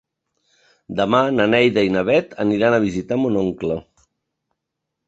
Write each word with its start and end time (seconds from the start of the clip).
Demà 0.99 1.19
na 1.35 1.45
Neida 1.55 1.83
i 1.89 1.93
na 1.97 2.03
Bet 2.09 2.35
aniran 2.45 2.79
a 2.79 2.83
visitar 2.87 3.21
mon 3.23 3.41
oncle. 3.45 3.81